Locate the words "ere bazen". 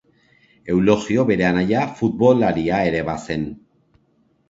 2.91-3.49